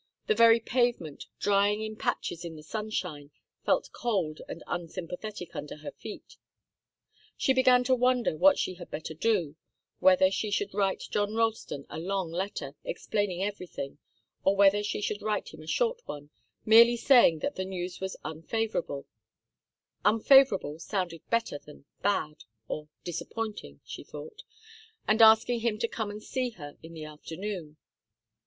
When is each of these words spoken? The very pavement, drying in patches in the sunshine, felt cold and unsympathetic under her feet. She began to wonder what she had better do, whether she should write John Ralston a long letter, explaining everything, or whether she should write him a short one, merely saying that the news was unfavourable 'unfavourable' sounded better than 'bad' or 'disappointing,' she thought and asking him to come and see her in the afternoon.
The 0.25 0.33
very 0.33 0.59
pavement, 0.59 1.27
drying 1.39 1.83
in 1.83 1.95
patches 1.95 2.43
in 2.43 2.55
the 2.55 2.63
sunshine, 2.63 3.29
felt 3.63 3.91
cold 3.93 4.41
and 4.49 4.63
unsympathetic 4.65 5.55
under 5.55 5.75
her 5.77 5.91
feet. 5.91 6.37
She 7.37 7.53
began 7.53 7.83
to 7.83 7.93
wonder 7.93 8.35
what 8.35 8.57
she 8.57 8.73
had 8.73 8.89
better 8.89 9.13
do, 9.13 9.57
whether 9.99 10.31
she 10.31 10.49
should 10.49 10.73
write 10.73 11.03
John 11.11 11.35
Ralston 11.35 11.85
a 11.87 11.99
long 11.99 12.31
letter, 12.31 12.73
explaining 12.83 13.43
everything, 13.43 13.99
or 14.43 14.55
whether 14.55 14.81
she 14.81 15.01
should 15.01 15.21
write 15.21 15.53
him 15.53 15.61
a 15.61 15.67
short 15.67 16.01
one, 16.07 16.31
merely 16.65 16.97
saying 16.97 17.37
that 17.41 17.53
the 17.53 17.63
news 17.63 18.01
was 18.01 18.17
unfavourable 18.25 19.05
'unfavourable' 20.03 20.79
sounded 20.79 21.21
better 21.29 21.59
than 21.59 21.85
'bad' 22.01 22.45
or 22.67 22.87
'disappointing,' 23.03 23.81
she 23.85 24.03
thought 24.03 24.41
and 25.07 25.21
asking 25.21 25.59
him 25.59 25.77
to 25.77 25.87
come 25.87 26.09
and 26.09 26.23
see 26.23 26.49
her 26.57 26.75
in 26.81 26.93
the 26.93 27.05
afternoon. 27.05 27.77